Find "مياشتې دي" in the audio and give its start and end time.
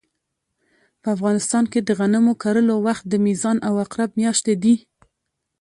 4.19-4.75